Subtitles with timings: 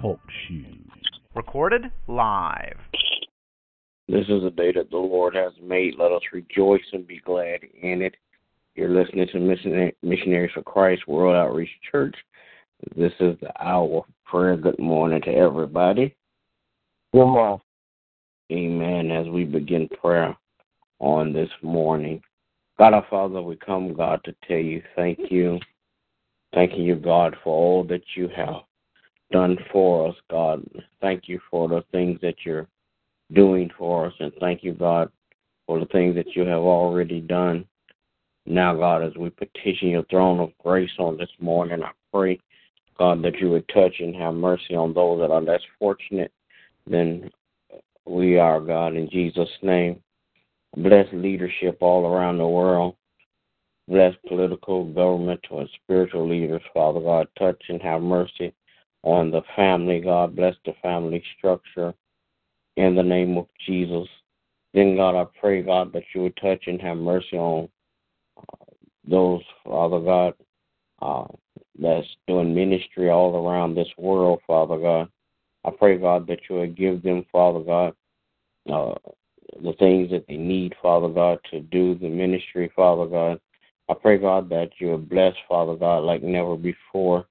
[0.00, 0.90] Talk shoes.
[1.34, 2.76] Recorded live.
[4.08, 5.94] This is a day that the Lord has made.
[5.96, 8.16] Let us rejoice and be glad in it.
[8.74, 9.38] You're listening to
[10.02, 12.16] Missionaries for Christ World Outreach Church.
[12.96, 14.56] This is the hour of prayer.
[14.56, 16.16] Good morning to everybody.
[17.12, 17.60] Good morning.
[18.50, 19.12] Amen.
[19.12, 20.36] As we begin prayer
[20.98, 22.20] on this morning,
[22.76, 25.60] God our Father, we come, God, to tell you thank you.
[26.54, 28.62] Thanking you, God, for all that you have
[29.30, 30.64] done for us, God.
[31.00, 32.66] Thank you for the things that you're
[33.32, 35.10] doing for us, and thank you, God,
[35.66, 37.66] for the things that you have already done.
[38.46, 42.38] Now, God, as we petition your throne of grace on this morning, I pray,
[42.96, 46.32] God, that you would touch and have mercy on those that are less fortunate
[46.86, 47.30] than
[48.06, 50.00] we are, God, in Jesus' name.
[50.76, 52.94] Bless leadership all around the world.
[53.88, 57.28] Bless political, governmental, and spiritual leaders, Father God.
[57.38, 58.52] Touch and have mercy
[59.02, 60.34] on the family, God.
[60.34, 61.94] Bless the family structure
[62.76, 64.08] in the name of Jesus.
[64.74, 67.68] Then, God, I pray, God, that you would touch and have mercy on
[69.08, 70.34] those, Father God,
[71.00, 71.26] uh,
[71.78, 75.08] that's doing ministry all around this world, Father God.
[75.64, 77.94] I pray, God, that you would give them, Father God,
[78.70, 78.94] uh,
[79.62, 83.40] the things that they need, Father God, to do the ministry, Father God.
[83.88, 87.26] I pray, God, that you would bless, Father God, like never before.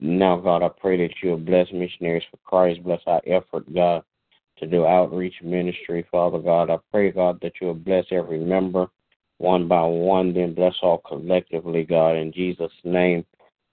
[0.00, 4.02] Now, God, I pray that you would bless missionaries for Christ, bless our effort, God,
[4.58, 6.70] to do outreach ministry, Father God.
[6.70, 8.88] I pray, God, that you would bless every member
[9.36, 13.24] one by one, then bless all collectively, God, in Jesus' name.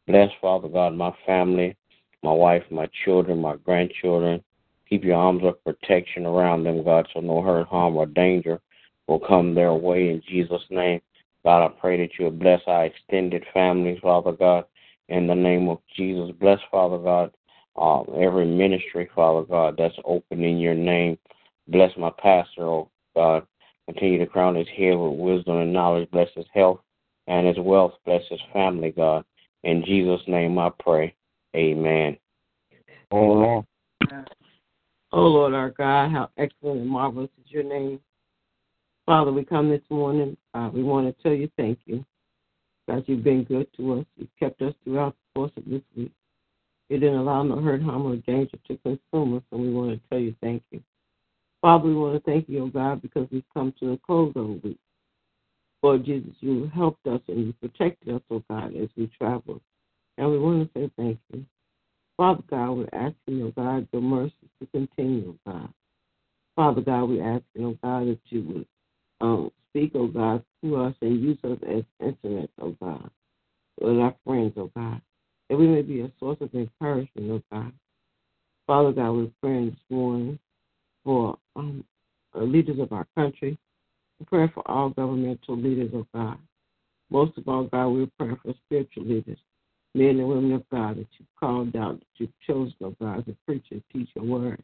[0.06, 1.76] Bless, Father God, my family,
[2.24, 4.44] my wife, my children, my grandchildren.
[4.90, 8.62] Keep your arms of protection around them, God, so no hurt, harm, or danger
[9.08, 11.02] will come their way in Jesus' name.
[11.48, 14.66] God, I pray that you will bless our extended families, Father God,
[15.08, 16.36] in the name of Jesus.
[16.42, 17.32] Bless, Father God,
[17.78, 21.18] uh, every ministry, Father God, that's open in your name.
[21.70, 23.48] Bless my pastor, oh God.
[23.86, 26.12] Continue to crown his head with wisdom and knowledge.
[26.12, 26.82] Bless his health
[27.28, 27.94] and his wealth.
[28.06, 29.24] Bless his family, God.
[29.64, 31.16] In Jesus' name I pray.
[31.56, 32.18] Amen.
[33.14, 33.66] Amen.
[35.14, 38.02] Oh Lord our God, how excellent and marvelous is your name.
[39.08, 40.36] Father, we come this morning.
[40.54, 42.04] Uh, we want to tell you thank you.
[42.90, 44.06] God, you've been good to us.
[44.18, 46.12] You've kept us throughout the course of this week.
[46.90, 50.10] You didn't allow no hurt, harm, or danger to consume us, and we want to
[50.10, 50.84] tell you thank you.
[51.62, 54.46] Father, we want to thank you, oh God, because we've come to the close of
[54.46, 54.80] the week.
[55.82, 59.62] Lord Jesus, you helped us and you protected us, oh God, as we traveled.
[60.18, 61.46] And we want to say thank you.
[62.18, 65.70] Father God, we're asking, oh God, your mercy to continue, oh God.
[66.58, 68.68] Father God, we're asking, oh God, that you would
[69.22, 73.10] um, speak, oh God, to us and use us as instruments, oh God,
[73.80, 75.02] with our friends, oh God,
[75.50, 77.72] that we may be a source of encouragement, oh God.
[78.66, 80.40] Father God, we're praying this morning
[81.04, 81.84] for um,
[82.36, 83.58] leaders of our country.
[84.20, 86.38] We pray for all governmental leaders of God.
[87.10, 89.38] Most of all, God, we're praying for spiritual leaders,
[89.96, 93.36] men and women of God that you've called out, that you've chosen, oh God, to
[93.46, 94.62] preach and teach your word.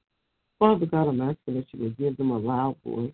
[0.60, 3.14] Father God, I'm asking that you would give them a loud voice,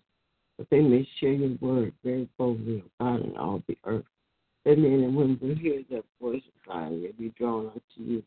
[0.60, 4.04] that they may share your word very boldly, oh God, in all the earth.
[4.64, 8.22] That men and women will hear that voice, of God, and be drawn unto you.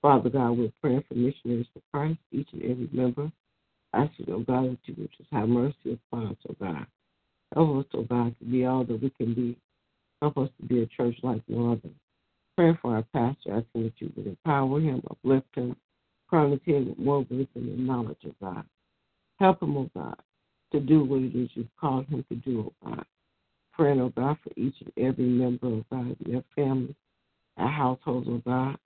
[0.00, 3.30] Father God, we're praying for missionaries for Christ, each and every member
[3.92, 6.86] ask you, oh God, that you would just have mercy upon us, oh God.
[7.54, 9.56] Help us, oh God, to be all that we can be.
[10.22, 11.92] Help us to be a church like no other.
[12.56, 15.76] Pray for our pastor, asking that you would empower him, uplift him,
[16.30, 18.64] his head with more wisdom and knowledge, oh God.
[19.40, 20.16] Help him, oh God,
[20.72, 23.04] to do what it is you've called him to do, oh God.
[23.72, 26.94] Praying, oh God, for each and every member, oh God, their family,
[27.56, 28.76] our households, oh God.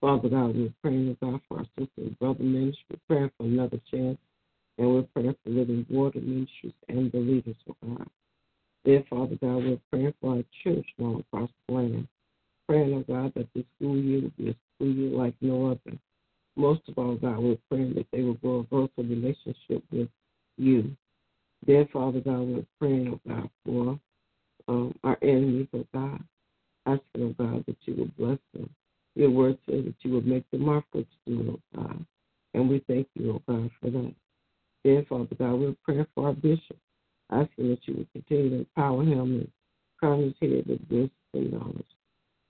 [0.00, 2.98] Father God, we're praying, oh God, for our sister and brother ministry.
[3.08, 4.18] Praying for another chance
[4.78, 8.08] and we're praying for Living Water Ministries and the leaders, of God.
[8.84, 12.08] Dear Father God, we're praying for our church now across the land.
[12.68, 15.96] Praying, oh God, that this school year will be a school year like no other.
[16.56, 20.08] Most of all, God, we're praying that they will grow a closer relationship with
[20.56, 20.96] you.
[21.66, 24.00] Dear Father God, we're praying, oh God, for
[24.68, 26.20] um, our enemies, oh God.
[26.86, 28.68] Asking, oh God, that you will bless them.
[29.14, 32.04] Your word says that you will make them our footstool, oh God.
[32.52, 34.14] And we thank you, oh God, for that.
[34.84, 36.76] Then, Father God, we're praying for our bishop,
[37.30, 39.50] asking that you would continue to empower him and
[39.98, 41.86] crown his head with wisdom and knowledge.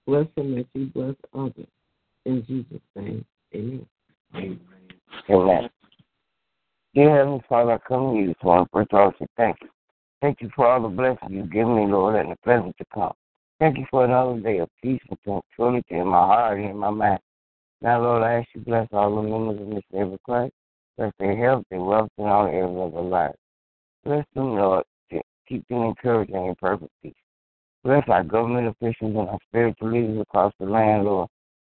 [0.06, 1.68] Bless him as he bless others.
[2.24, 3.24] In Jesus' name,
[3.54, 3.86] amen.
[4.34, 4.60] amen.
[5.30, 5.70] Amen.
[6.94, 8.68] Dear Heavenly Father, I come to you this morning.
[8.72, 9.68] First of all, say thank you.
[10.22, 13.12] Thank you for all the blessings you've given me, Lord, and the pleasant to come.
[13.58, 16.90] Thank you for another day of peace and tranquility in my heart and in my
[16.90, 17.18] mind.
[17.82, 20.52] Now, Lord, I ask you bless all the members of this Savior Christ.
[20.96, 23.38] Bless their health, their wealth, and all areas of their lives.
[24.04, 27.12] Bless them, Lord, to keep them encouraged and in perfect peace.
[27.82, 31.28] Bless our government officials and our spiritual leaders across the land, Lord.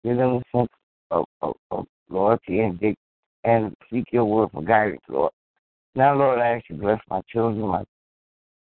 [0.03, 0.69] Give them a sense
[1.09, 2.97] of, of, of loyalty and dig-
[3.45, 5.31] and seek your word for guidance, Lord.
[5.95, 7.83] Now, Lord, I ask you bless my children, my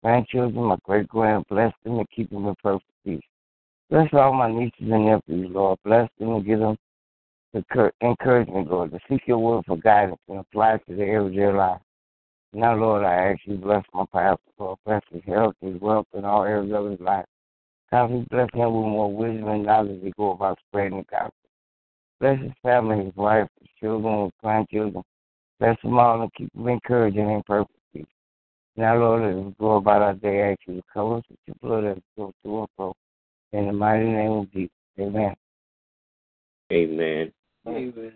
[0.02, 3.20] grandchildren, my great grand, bless them and keep them in perfect peace.
[3.90, 5.78] Bless all my nieces and nephews, Lord.
[5.84, 6.76] Bless them and give them
[7.52, 11.48] the encouragement, Lord, to seek your word for guidance and apply it to the areas
[11.48, 11.80] of life.
[12.52, 14.78] Now, Lord, I ask you bless my pastor, Lord.
[14.84, 17.26] Bless his health, his wealth, and all areas of his life.
[17.90, 21.39] God, bless him with more wisdom and knowledge to go about spreading the gospel.
[22.20, 25.02] Bless his family, his wife, his children, his grandchildren.
[25.58, 28.04] Bless them all and keep them encouraged and in perfect peace.
[28.76, 31.38] Now, Lord, as we go about our day, I ask you to cover us with
[31.46, 32.94] your blood as we go through and fro.
[33.52, 34.70] In the mighty name of Jesus.
[34.98, 35.34] Amen.
[36.72, 37.32] Amen.
[37.66, 38.12] Amen.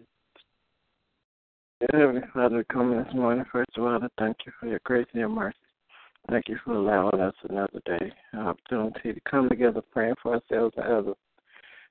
[1.92, 3.44] Heavenly Father, we come this morning.
[3.50, 5.56] First of all, to thank you for your grace and your mercy.
[6.30, 10.74] Thank you for allowing us another day, an opportunity to come together praying for ourselves
[10.76, 11.16] and others.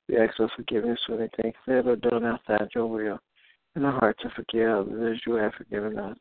[0.09, 3.19] We ask for forgiveness for anything said or done outside your will,
[3.75, 6.17] and a heart to forgive others as you have forgiven us.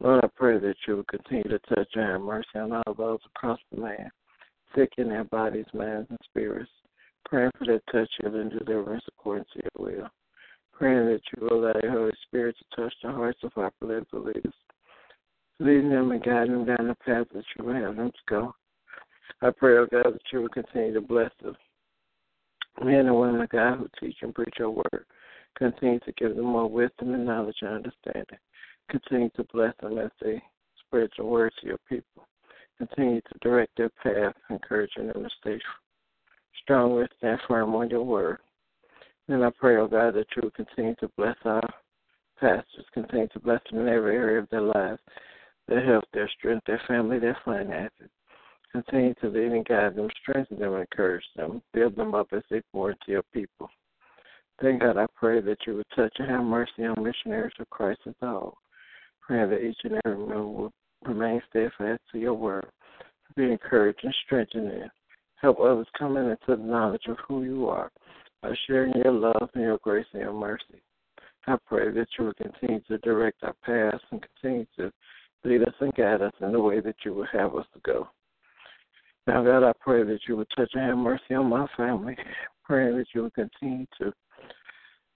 [0.00, 3.20] Lord, I pray that you will continue to touch and have mercy on all those
[3.26, 4.10] across the land,
[4.74, 6.70] sick in their bodies, minds, and spirits.
[7.24, 10.08] Praying for their touch, healing, deliverance according to your will.
[10.72, 14.22] Praying that you will allow your Holy Spirit to touch the hearts of our political
[14.22, 14.54] leaders,
[15.58, 18.54] leading them and guiding them down the path that you will have them to go.
[19.42, 21.56] I pray, oh God, that you will continue to bless them
[22.84, 25.04] men and women of God who teach and preach your word.
[25.56, 28.38] Continue to give them more wisdom and knowledge and understanding.
[28.90, 30.42] Continue to bless them as they
[30.86, 32.26] spread your word to your people.
[32.78, 35.58] Continue to direct their path, encouraging them to stay
[36.62, 38.38] strong with and firm on your word.
[39.28, 41.68] And I pray, oh God, that you will continue to bless our
[42.40, 45.00] pastors, continue to bless them in every area of their lives,
[45.66, 48.08] their health, their strength, their family, their finances.
[48.72, 52.60] Continue to lead and guide them, strengthen them, encourage them, build them up as they
[52.72, 53.70] pour into your people.
[54.60, 58.00] Thank God, I pray that you would touch and have mercy on missionaries of Christ
[58.06, 58.58] as all.
[59.20, 60.72] Praying that each and every one will
[61.04, 62.66] remain steadfast to your word,
[63.36, 64.90] be encouraged and strengthened in.
[65.40, 67.90] Help others come into the knowledge of who you are
[68.42, 70.82] by sharing your love and your grace and your mercy.
[71.46, 74.92] I pray that you will continue to direct our paths and continue to
[75.44, 78.08] lead us and guide us in the way that you would have us to go.
[79.28, 82.16] Now, God, I pray that you would touch and have mercy on my family.
[82.64, 84.10] Praying that you would continue to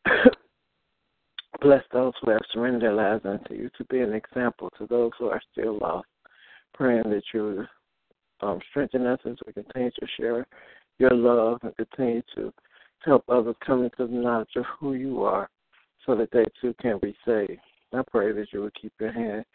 [1.62, 5.12] bless those who have surrendered their lives unto you, to be an example to those
[5.18, 6.08] who are still lost.
[6.74, 7.64] Praying that you
[8.42, 10.46] um, strengthen us as we continue to share
[10.98, 12.52] your love and continue to
[13.06, 15.48] help others come into the knowledge of who you are
[16.04, 17.60] so that they too can be saved.
[17.94, 19.46] I pray that you would keep your hand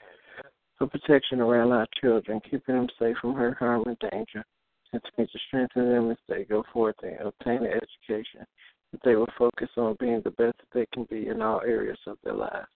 [0.77, 4.43] for protection around our children, keeping them safe from hurt, harm, and danger.
[4.91, 8.45] Continue to strengthen them as they go forth and obtain an education,
[8.91, 11.97] that they will focus on being the best that they can be in all areas
[12.07, 12.67] of their lives.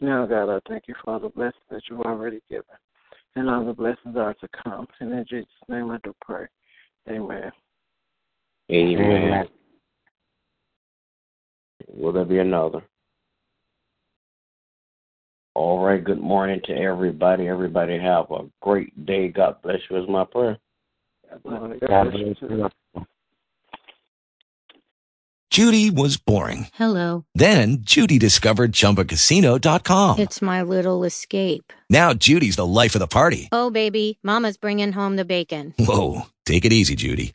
[0.00, 2.64] Now, God, I thank you for all the blessings that you've already given,
[3.36, 4.86] and all the blessings are to come.
[5.00, 6.46] And in Jesus' name I do pray.
[7.08, 7.50] Amen.
[8.70, 9.46] Amen.
[11.88, 12.82] Will there be another?
[15.60, 16.02] All right.
[16.02, 17.46] Good morning to everybody.
[17.46, 19.28] Everybody have a great day.
[19.28, 20.56] God bless you is my prayer.
[21.44, 22.70] God bless you.
[25.50, 26.68] Judy was boring.
[26.72, 27.26] Hello.
[27.34, 30.18] Then Judy discovered ChumbaCasino.com.
[30.18, 31.74] It's my little escape.
[31.90, 33.50] Now Judy's the life of the party.
[33.52, 35.74] Oh, baby, Mama's bringing home the bacon.
[35.78, 37.34] Whoa, take it easy, Judy.